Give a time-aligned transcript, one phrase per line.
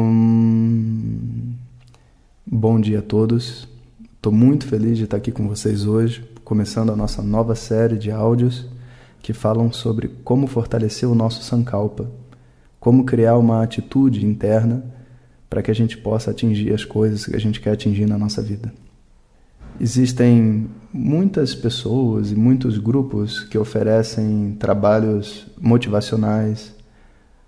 [2.48, 3.68] Bom dia a todos.
[4.16, 8.09] Estou muito feliz de estar aqui com vocês hoje, começando a nossa nova série de
[8.09, 8.79] áudios
[9.21, 12.09] que falam sobre como fortalecer o nosso Sankalpa,
[12.80, 14.84] como criar uma atitude interna
[15.49, 18.41] para que a gente possa atingir as coisas que a gente quer atingir na nossa
[18.41, 18.71] vida.
[19.80, 26.73] Existem muitas pessoas e muitos grupos que oferecem trabalhos motivacionais,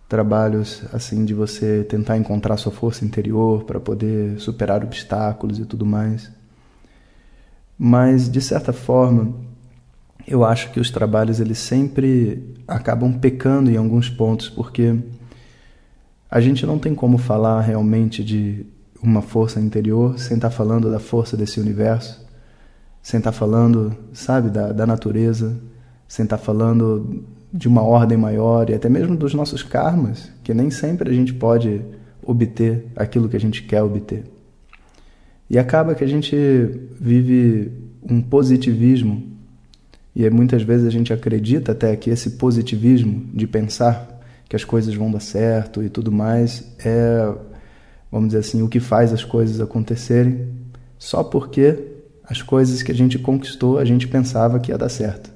[0.07, 5.85] trabalhos assim de você tentar encontrar sua força interior para poder superar obstáculos e tudo
[5.85, 6.31] mais.
[7.77, 9.33] Mas de certa forma,
[10.27, 14.95] eu acho que os trabalhos eles sempre acabam pecando em alguns pontos, porque
[16.29, 18.65] a gente não tem como falar realmente de
[19.03, 22.25] uma força interior sem estar tá falando da força desse universo,
[23.01, 25.59] sem estar tá falando, sabe, da, da natureza,
[26.07, 30.53] sem estar tá falando de uma ordem maior e até mesmo dos nossos karmas, que
[30.53, 31.81] nem sempre a gente pode
[32.23, 34.23] obter aquilo que a gente quer obter.
[35.49, 36.35] E acaba que a gente
[36.99, 39.31] vive um positivismo
[40.15, 44.93] e muitas vezes a gente acredita até que esse positivismo de pensar que as coisas
[44.93, 47.33] vão dar certo e tudo mais é,
[48.11, 50.49] vamos dizer assim, o que faz as coisas acontecerem
[50.99, 51.77] só porque
[52.23, 55.31] as coisas que a gente conquistou a gente pensava que ia dar certo.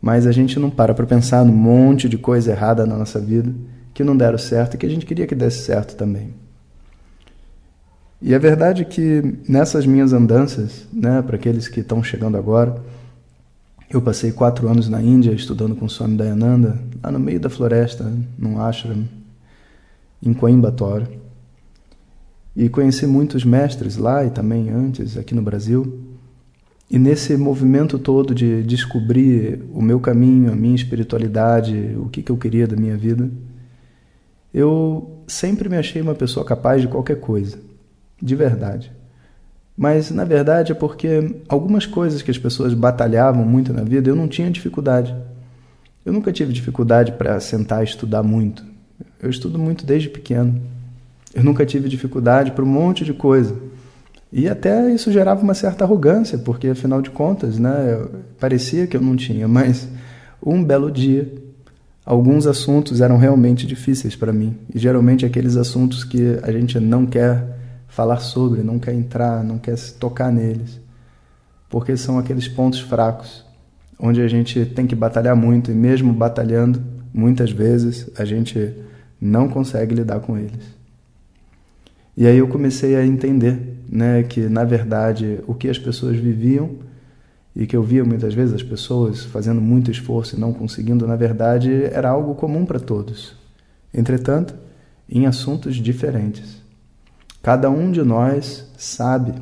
[0.00, 3.52] Mas a gente não para para pensar num monte de coisa errada na nossa vida
[3.94, 6.34] que não deram certo e que a gente queria que desse certo também.
[8.20, 12.76] E a verdade é que nessas minhas andanças, né, para aqueles que estão chegando agora,
[13.88, 18.12] eu passei quatro anos na Índia estudando com Swami Dayananda, lá no meio da floresta,
[18.36, 19.04] num ashram,
[20.22, 21.06] em Coimbatore.
[22.54, 26.00] E conheci muitos mestres lá e também antes, aqui no Brasil.
[26.90, 32.30] E nesse movimento todo de descobrir o meu caminho, a minha espiritualidade, o que, que
[32.30, 33.30] eu queria da minha vida,
[34.54, 37.58] eu sempre me achei uma pessoa capaz de qualquer coisa,
[38.20, 38.90] de verdade.
[39.76, 44.16] Mas na verdade é porque algumas coisas que as pessoas batalhavam muito na vida eu
[44.16, 45.14] não tinha dificuldade.
[46.04, 48.64] Eu nunca tive dificuldade para sentar e estudar muito.
[49.20, 50.60] Eu estudo muito desde pequeno.
[51.34, 53.54] Eu nunca tive dificuldade para um monte de coisa.
[54.32, 58.02] E até isso gerava uma certa arrogância, porque afinal de contas, né,
[58.40, 59.88] parecia que eu não tinha, mas
[60.42, 61.30] um belo dia
[62.06, 64.56] alguns assuntos eram realmente difíceis para mim.
[64.72, 67.44] E geralmente aqueles assuntos que a gente não quer
[67.88, 70.80] falar sobre, não quer entrar, não quer se tocar neles,
[71.68, 73.44] porque são aqueles pontos fracos
[73.98, 76.82] onde a gente tem que batalhar muito e mesmo batalhando,
[77.12, 78.74] muitas vezes a gente
[79.20, 80.76] não consegue lidar com eles.
[82.16, 86.70] E aí eu comecei a entender, né, que na verdade o que as pessoas viviam
[87.54, 91.16] e que eu via muitas vezes as pessoas fazendo muito esforço e não conseguindo, na
[91.16, 93.34] verdade era algo comum para todos.
[93.92, 94.54] Entretanto,
[95.08, 96.65] em assuntos diferentes.
[97.46, 99.32] Cada um de nós sabe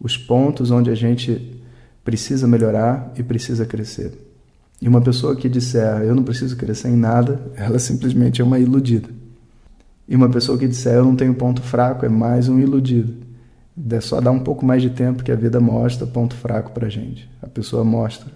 [0.00, 1.60] os pontos onde a gente
[2.04, 4.16] precisa melhorar e precisa crescer.
[4.80, 8.60] E uma pessoa que disser eu não preciso crescer em nada, ela simplesmente é uma
[8.60, 9.08] iludida.
[10.06, 13.14] E uma pessoa que disser eu não tenho ponto fraco é mais um iludido.
[13.90, 16.88] É só dar um pouco mais de tempo que a vida mostra ponto fraco para
[16.88, 17.28] gente.
[17.42, 18.30] A pessoa mostra,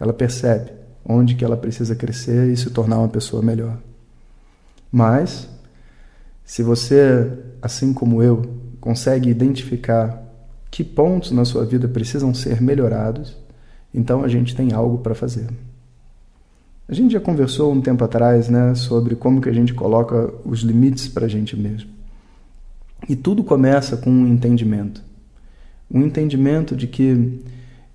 [0.00, 0.72] ela percebe
[1.04, 3.78] onde que ela precisa crescer e se tornar uma pessoa melhor.
[4.90, 5.48] Mas
[6.52, 7.32] se você,
[7.62, 8.42] assim como eu,
[8.78, 10.22] consegue identificar
[10.70, 13.34] que pontos na sua vida precisam ser melhorados,
[13.94, 15.46] então a gente tem algo para fazer.
[16.86, 20.60] A gente já conversou um tempo atrás né, sobre como que a gente coloca os
[20.60, 21.88] limites para a gente mesmo.
[23.08, 25.02] E tudo começa com um entendimento.
[25.90, 27.42] Um entendimento de que,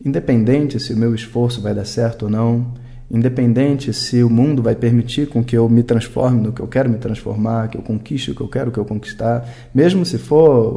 [0.03, 2.73] independente se o meu esforço vai dar certo ou não,
[3.09, 6.90] independente se o mundo vai permitir com que eu me transforme no que eu quero
[6.90, 10.76] me transformar, que eu conquiste o que eu quero que eu conquistar, mesmo se for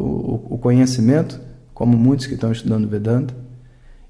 [0.48, 1.40] o, conhecimento,
[1.74, 3.34] como muitos que estão estudando Vedanta,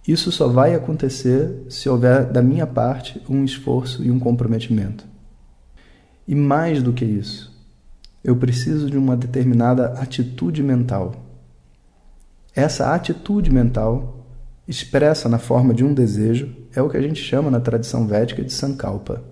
[0.07, 5.05] isso só vai acontecer se houver da minha parte um esforço e um comprometimento.
[6.27, 7.51] E mais do que isso,
[8.23, 11.15] eu preciso de uma determinada atitude mental.
[12.55, 14.20] Essa atitude mental
[14.71, 18.43] expressa na forma de um desejo, é o que a gente chama na tradição védica
[18.43, 19.23] de sankalpa.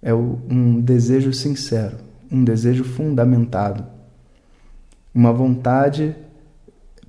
[0.00, 1.96] É um desejo sincero,
[2.30, 3.84] um desejo fundamentado,
[5.12, 6.14] uma vontade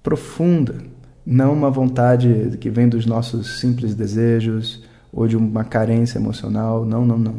[0.01, 0.77] profunda,
[1.23, 4.83] não uma vontade que vem dos nossos simples desejos
[5.13, 6.83] ou de uma carência emocional.
[6.83, 7.37] Não, não, não.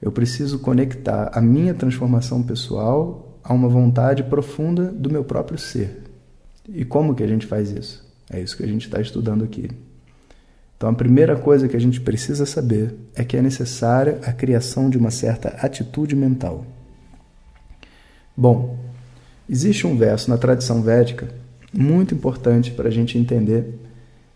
[0.00, 6.04] Eu preciso conectar a minha transformação pessoal a uma vontade profunda do meu próprio ser.
[6.66, 8.09] E como que a gente faz isso?
[8.30, 9.68] É isso que a gente está estudando aqui.
[10.76, 14.88] Então, a primeira coisa que a gente precisa saber é que é necessária a criação
[14.88, 16.64] de uma certa atitude mental.
[18.34, 18.78] Bom,
[19.48, 21.28] existe um verso na tradição védica
[21.72, 23.78] muito importante para a gente entender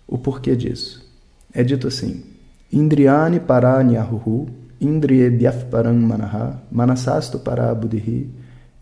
[0.07, 1.03] o porquê disso.
[1.53, 2.23] É dito assim:
[2.71, 4.49] Indriyani paranyahuhu,
[4.81, 8.29] indriyebhyaf param manaha, manasastu para buddhi,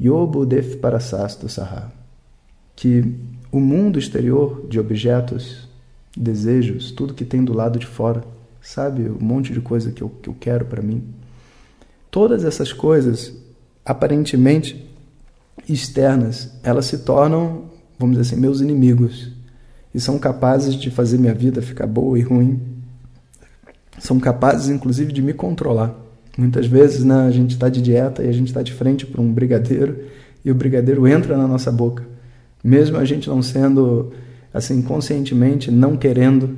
[0.00, 1.92] yobudef parasastu saha.
[2.74, 3.14] Que
[3.52, 5.68] o mundo exterior de objetos,
[6.16, 8.24] desejos, tudo que tem do lado de fora,
[8.62, 9.02] sabe?
[9.02, 11.04] Um monte de coisa que eu, que eu quero para mim.
[12.10, 13.32] Todas essas coisas,
[13.84, 14.90] aparentemente
[15.68, 17.66] externas, elas se tornam,
[17.98, 19.30] vamos dizer assim, meus inimigos
[19.94, 22.60] e são capazes de fazer minha vida ficar boa e ruim.
[23.98, 25.94] São capazes, inclusive, de me controlar.
[26.36, 29.20] Muitas vezes né, a gente está de dieta e a gente está de frente para
[29.20, 30.06] um brigadeiro
[30.42, 32.11] e o brigadeiro entra na nossa boca.
[32.62, 34.12] Mesmo a gente não sendo,
[34.52, 36.56] assim, conscientemente, não querendo,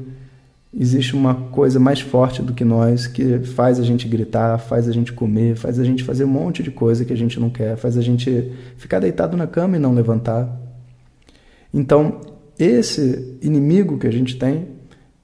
[0.77, 4.93] existe uma coisa mais forte do que nós que faz a gente gritar, faz a
[4.93, 7.77] gente comer, faz a gente fazer um monte de coisa que a gente não quer,
[7.77, 10.61] faz a gente ficar deitado na cama e não levantar.
[11.73, 12.21] Então,
[12.59, 14.69] esse inimigo que a gente tem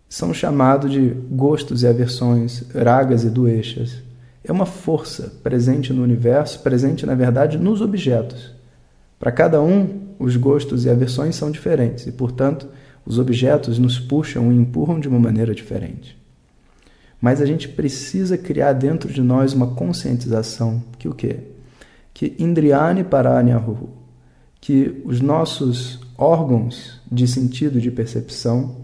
[0.09, 4.03] são chamados de gostos e aversões, ragas e doeixas.
[4.43, 8.53] É uma força presente no universo, presente, na verdade, nos objetos.
[9.19, 12.69] Para cada um, os gostos e aversões são diferentes e, portanto,
[13.07, 16.17] os objetos nos puxam e empurram de uma maneira diferente.
[17.19, 21.39] Mas a gente precisa criar dentro de nós uma conscientização que o quê?
[22.13, 23.89] Que Indriyani Paranyahu,
[24.61, 28.77] que os nossos órgãos de sentido de percepção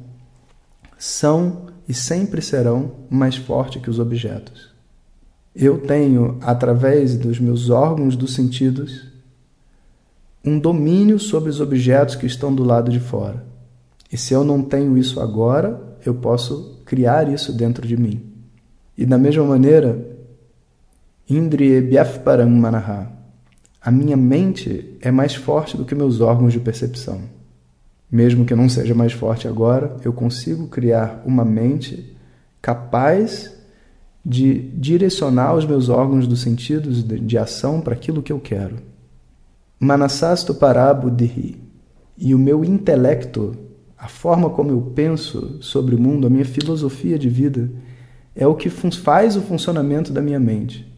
[0.99, 4.71] são e sempre serão mais fortes que os objetos.
[5.55, 9.16] Eu tenho, através dos meus órgãos dos sentidos,
[10.47, 13.45] um domínio sobre os objetos que estão do lado de fora.
[14.11, 18.23] E se eu não tenho isso agora, eu posso criar isso dentro de mim.
[18.97, 20.07] E da mesma maneira,
[21.29, 23.11] Indriye Byafparam Manaha,
[23.83, 27.21] a minha mente é mais forte do que meus órgãos de percepção.
[28.11, 32.17] Mesmo que eu não seja mais forte agora, eu consigo criar uma mente
[32.63, 33.53] capaz
[34.25, 38.77] de direcionar os meus órgãos dos sentidos de, de ação para aquilo que eu quero.
[39.79, 41.61] Manasasto parabuddhi.
[42.17, 43.57] E o meu intelecto,
[43.99, 47.71] a forma como eu penso sobre o mundo, a minha filosofia de vida,
[48.35, 50.91] é o que faz o funcionamento da minha mente.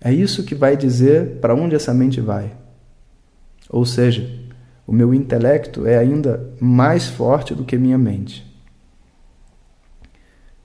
[0.00, 2.52] É isso que vai dizer para onde essa mente vai.
[3.70, 4.30] Ou seja,
[4.86, 8.44] o meu intelecto é ainda mais forte do que minha mente.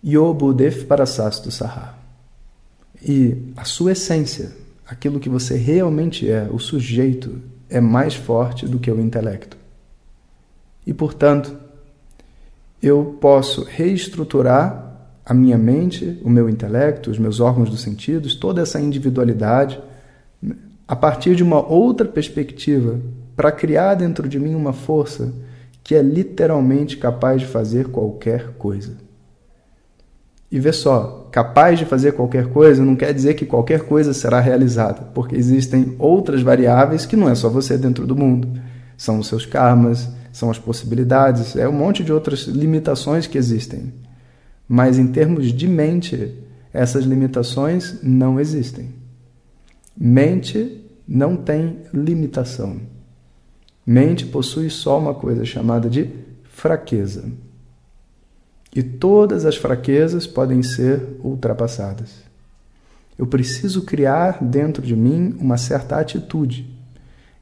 [0.05, 1.97] Yobudef parasastu saha.
[3.01, 4.51] E a sua essência,
[4.89, 7.39] aquilo que você realmente é, o sujeito,
[7.69, 9.56] é mais forte do que o intelecto.
[10.86, 11.56] E, portanto,
[12.81, 14.88] eu posso reestruturar
[15.24, 19.80] a minha mente, o meu intelecto, os meus órgãos dos sentidos, toda essa individualidade,
[20.88, 23.00] a partir de uma outra perspectiva,
[23.35, 25.31] para criar dentro de mim uma força
[25.83, 28.97] que é literalmente capaz de fazer qualquer coisa.
[30.51, 34.39] E vê só, capaz de fazer qualquer coisa não quer dizer que qualquer coisa será
[34.39, 38.49] realizada, porque existem outras variáveis que não é só você dentro do mundo.
[38.97, 43.94] São os seus karmas, são as possibilidades, é um monte de outras limitações que existem.
[44.68, 46.35] Mas em termos de mente,
[46.73, 48.89] essas limitações não existem.
[49.95, 52.77] Mente não tem limitação.
[53.85, 56.09] Mente possui só uma coisa chamada de
[56.44, 57.25] fraqueza.
[58.76, 62.09] E todas as fraquezas podem ser ultrapassadas.
[63.18, 66.69] Eu preciso criar dentro de mim uma certa atitude.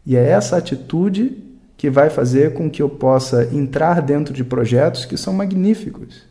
[0.06, 1.44] E é essa atitude
[1.76, 6.28] que vai fazer com que eu possa entrar dentro de projetos que são magníficos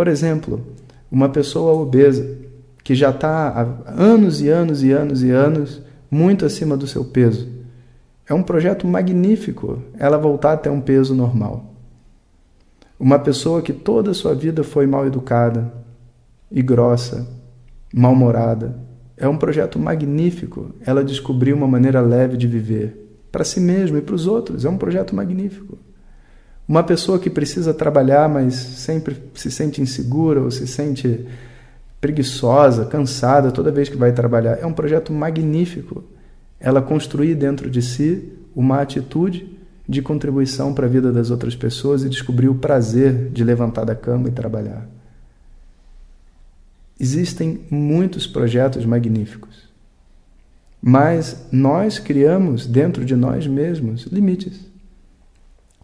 [0.00, 0.66] por exemplo,
[1.12, 2.26] uma pessoa obesa
[2.82, 7.04] que já está há anos e anos e anos e anos muito acima do seu
[7.04, 7.46] peso.
[8.26, 11.69] É um projeto magnífico ela voltar a ter um peso normal.
[13.00, 15.72] Uma pessoa que toda a sua vida foi mal educada
[16.52, 17.26] e grossa,
[17.94, 18.78] mal-humorada.
[19.16, 24.02] É um projeto magnífico ela descobrir uma maneira leve de viver para si mesma e
[24.02, 24.66] para os outros.
[24.66, 25.78] É um projeto magnífico.
[26.68, 31.26] Uma pessoa que precisa trabalhar, mas sempre se sente insegura ou se sente
[32.02, 34.58] preguiçosa, cansada toda vez que vai trabalhar.
[34.60, 36.04] É um projeto magnífico.
[36.60, 39.58] Ela construir dentro de si uma atitude
[39.90, 43.92] de contribuição para a vida das outras pessoas e descobrir o prazer de levantar da
[43.92, 44.86] cama e trabalhar.
[46.98, 49.68] Existem muitos projetos magníficos,
[50.80, 54.60] mas nós criamos dentro de nós mesmos limites.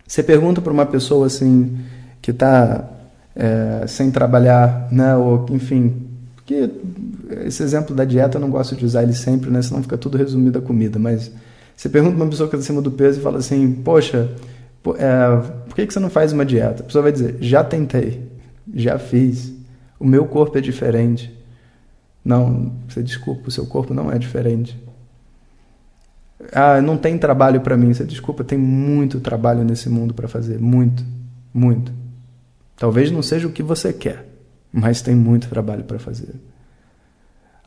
[0.06, 1.76] Você pergunta para uma pessoa assim
[2.22, 2.88] que está
[3.34, 6.06] é, sem trabalhar, né, ou enfim,
[6.44, 6.70] que
[7.44, 10.16] esse exemplo da dieta eu não gosto de usar ele sempre, né, senão fica tudo
[10.16, 11.32] resumido a comida, mas
[11.76, 14.30] você pergunta uma pessoa que está acima do peso e fala assim, poxa,
[14.98, 16.82] é, por que, que você não faz uma dieta?
[16.82, 18.26] A pessoa vai dizer, já tentei,
[18.74, 19.52] já fiz,
[20.00, 21.36] o meu corpo é diferente.
[22.24, 24.76] Não, você desculpa, o seu corpo não é diferente.
[26.52, 27.92] Ah, não tem trabalho para mim.
[27.92, 31.04] Você desculpa, tem muito trabalho nesse mundo para fazer, muito,
[31.52, 31.92] muito.
[32.76, 34.26] Talvez não seja o que você quer,
[34.72, 36.34] mas tem muito trabalho para fazer.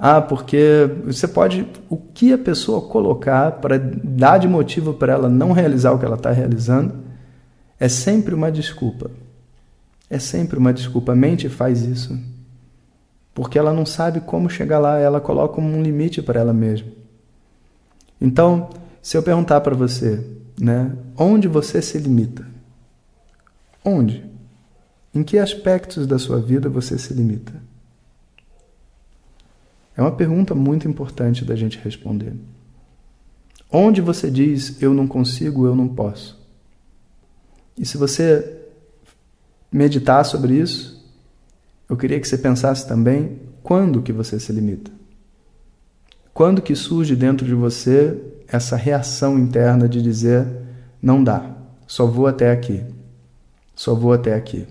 [0.01, 1.67] Ah, porque você pode.
[1.89, 6.05] O que a pessoa colocar para dar de motivo para ela não realizar o que
[6.05, 6.95] ela está realizando
[7.77, 9.11] é sempre uma desculpa.
[10.09, 11.11] É sempre uma desculpa.
[11.11, 12.17] A mente faz isso.
[13.33, 16.87] Porque ela não sabe como chegar lá, ela coloca um limite para ela mesma.
[18.19, 18.69] Então,
[19.01, 20.25] se eu perguntar para você,
[20.59, 22.45] né, onde você se limita?
[23.83, 24.25] Onde?
[25.13, 27.53] Em que aspectos da sua vida você se limita?
[29.99, 32.33] É uma pergunta muito importante da gente responder.
[33.69, 36.39] Onde você diz eu não consigo, eu não posso?
[37.77, 38.61] E se você
[39.69, 41.05] meditar sobre isso,
[41.89, 44.89] eu queria que você pensasse também quando que você se limita.
[46.33, 50.47] Quando que surge dentro de você essa reação interna de dizer
[51.01, 52.85] não dá, só vou até aqui.
[53.75, 54.65] Só vou até aqui.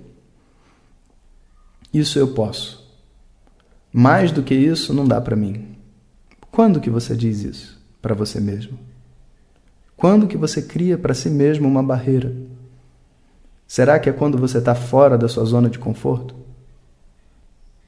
[1.92, 2.77] Isso eu posso.
[3.92, 5.76] Mais do que isso não dá para mim.
[6.50, 8.78] Quando que você diz isso para você mesmo?
[9.96, 12.32] Quando que você cria para si mesmo uma barreira?
[13.66, 16.34] Será que é quando você está fora da sua zona de conforto?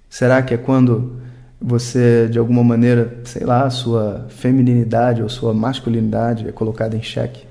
[0.09, 1.21] Será que é quando
[1.61, 7.47] você, de alguma maneira, sei lá, sua feminilidade ou sua masculinidade é colocada em xeque?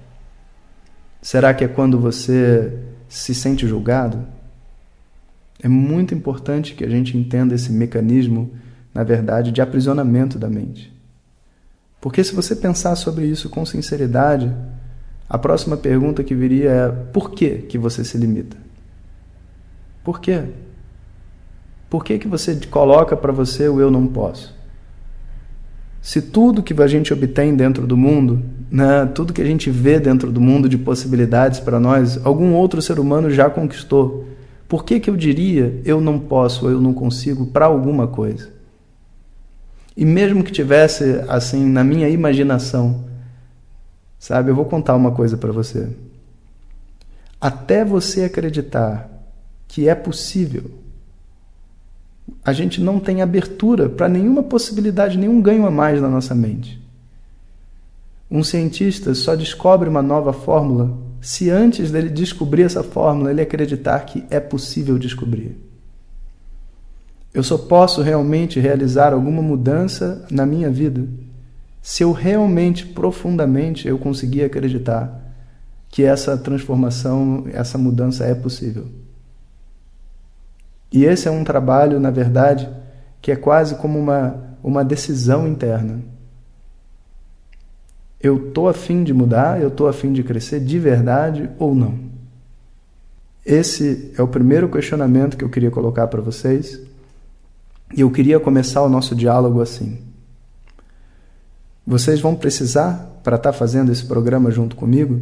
[1.21, 2.77] Será que é quando você
[3.07, 4.25] se sente julgado?
[5.61, 8.51] É muito importante que a gente entenda esse mecanismo,
[8.93, 10.93] na verdade, de aprisionamento da mente.
[11.99, 14.51] Porque se você pensar sobre isso com sinceridade,
[15.29, 18.57] a próxima pergunta que viria é: por que, que você se limita?
[20.03, 20.43] Por quê?
[21.89, 24.57] Por que, que você coloca para você o eu não posso?
[26.01, 29.99] Se tudo que a gente obtém dentro do mundo, né, tudo que a gente vê
[29.99, 34.25] dentro do mundo de possibilidades para nós, algum outro ser humano já conquistou,
[34.69, 38.51] por que, que eu diria eu não posso ou eu não consigo para alguma coisa?
[39.97, 43.03] E mesmo que tivesse assim na minha imaginação,
[44.19, 45.89] sabe, eu vou contar uma coisa para você.
[47.41, 49.09] Até você acreditar
[49.67, 50.71] que é possível
[52.45, 56.79] a gente não tem abertura para nenhuma possibilidade, nenhum ganho a mais na nossa mente.
[58.29, 63.99] Um cientista só descobre uma nova fórmula se antes dele descobrir essa fórmula ele acreditar
[64.01, 65.57] que é possível descobrir.
[67.33, 71.07] Eu só posso realmente realizar alguma mudança na minha vida
[71.81, 75.33] se eu realmente, profundamente, eu conseguir acreditar
[75.89, 78.87] que essa transformação, essa mudança é possível.
[80.91, 82.69] E esse é um trabalho, na verdade,
[83.21, 86.01] que é quase como uma, uma decisão interna.
[88.21, 91.97] Eu estou afim de mudar, eu estou afim de crescer de verdade ou não?
[93.45, 96.79] Esse é o primeiro questionamento que eu queria colocar para vocês.
[97.95, 99.99] E eu queria começar o nosso diálogo assim.
[101.87, 105.21] Vocês vão precisar, para estar tá fazendo esse programa junto comigo,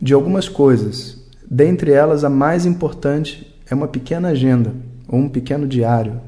[0.00, 1.18] de algumas coisas.
[1.50, 4.72] Dentre elas, a mais importante é uma pequena agenda
[5.08, 6.20] ou um pequeno diário.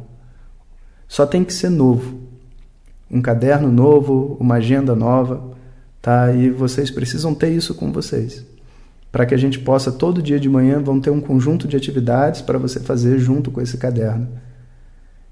[1.06, 2.18] Só tem que ser novo.
[3.12, 5.52] Um caderno novo, uma agenda nova,
[6.00, 6.32] tá?
[6.32, 8.44] E vocês precisam ter isso com vocês.
[9.10, 12.40] Para que a gente possa todo dia de manhã vão ter um conjunto de atividades
[12.40, 14.28] para você fazer junto com esse caderno.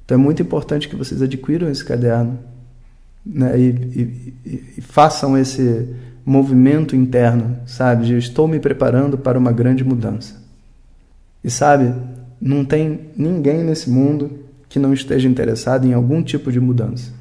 [0.04, 2.38] Então é muito importante que vocês adquiram esse caderno
[3.24, 3.58] né?
[3.58, 3.68] e,
[4.44, 5.88] e, e façam esse
[6.24, 8.06] movimento interno, sabe?
[8.06, 10.40] De estou me preparando para uma grande mudança.
[11.42, 11.94] E sabe,
[12.40, 17.19] não tem ninguém nesse mundo que não esteja interessado em algum tipo de mudança.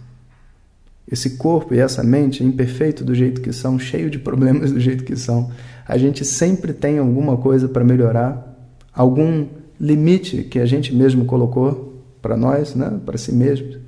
[1.11, 5.03] Esse corpo e essa mente, imperfeito do jeito que são, cheio de problemas do jeito
[5.03, 5.51] que são,
[5.87, 8.55] a gente sempre tem alguma coisa para melhorar,
[8.93, 9.47] algum
[9.79, 13.79] limite que a gente mesmo colocou para nós, né, para si mesmo,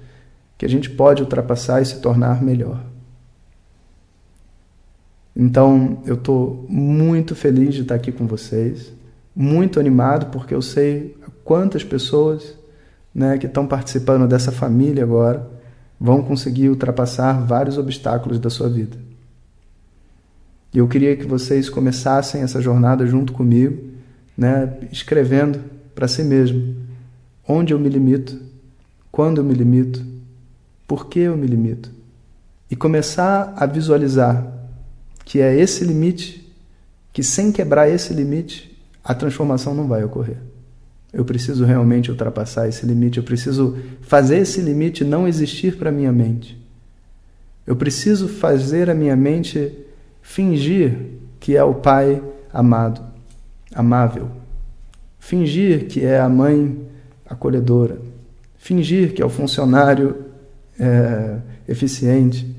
[0.58, 2.84] que a gente pode ultrapassar e se tornar melhor.
[5.36, 8.92] Então, eu estou muito feliz de estar aqui com vocês
[9.36, 12.56] muito animado porque eu sei quantas pessoas
[13.14, 15.50] né, que estão participando dessa família agora
[16.02, 18.98] vão conseguir ultrapassar vários obstáculos da sua vida.
[20.74, 23.92] E eu queria que vocês começassem essa jornada junto comigo,
[24.36, 25.62] né, escrevendo
[25.94, 26.76] para si mesmo
[27.48, 28.36] onde eu me limito,
[29.12, 30.04] quando eu me limito,
[30.88, 31.92] por que eu me limito.
[32.70, 34.52] E começar a visualizar
[35.24, 36.52] que é esse limite,
[37.14, 40.38] que sem quebrar esse limite, a transformação não vai ocorrer.
[41.14, 46.12] Eu preciso realmente ultrapassar esse limite, eu preciso fazer esse limite não existir para minha
[46.12, 46.60] mente.
[47.68, 49.78] Eu preciso fazer a minha mente
[50.22, 50.98] fingir
[51.40, 52.22] que é o pai
[52.54, 53.02] amado,
[53.74, 54.30] amável.
[55.20, 56.78] Fingir que é a mãe
[57.26, 58.00] acolhedora.
[58.58, 60.26] Fingir que é o funcionário
[60.80, 61.38] é,
[61.68, 62.56] eficiente.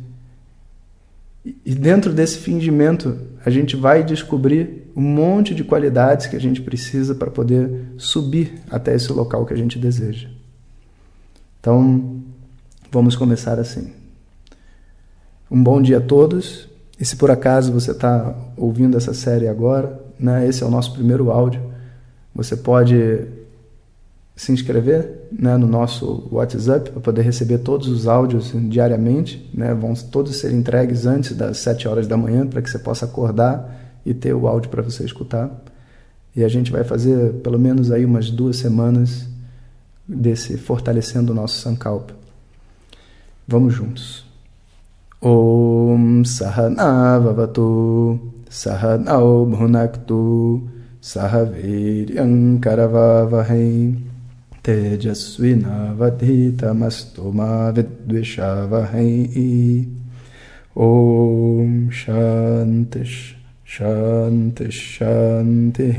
[1.44, 6.60] E dentro desse fingimento, a gente vai descobrir um monte de qualidades que a gente
[6.60, 10.28] precisa para poder subir até esse local que a gente deseja.
[11.58, 12.20] Então,
[12.90, 13.92] vamos começar assim.
[15.50, 16.68] Um bom dia a todos.
[16.98, 20.92] E se por acaso você está ouvindo essa série agora, né, esse é o nosso
[20.92, 21.60] primeiro áudio,
[22.32, 23.26] você pode
[24.36, 29.48] se inscrever né, no nosso WhatsApp para poder receber todos os áudios diariamente.
[29.54, 33.04] Né, vão todos ser entregues antes das 7 horas da manhã para que você possa
[33.04, 35.50] acordar e ter o áudio para você escutar.
[36.34, 39.26] E a gente vai fazer pelo menos aí umas duas semanas
[40.08, 42.14] desse fortalecendo o nosso Sankalpa.
[43.46, 44.24] Vamos juntos.
[45.20, 48.18] Om Sahana Vavatu
[48.50, 50.68] Sahanao Bhunaktu
[51.00, 52.58] Sahaviryam
[54.66, 59.86] तेजस्विनावधीतमस्तु मा विद्विषावहै।
[60.78, 65.98] ॐ शान्ति शान्तिः